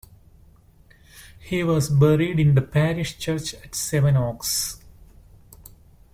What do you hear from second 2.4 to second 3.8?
the Parish Church at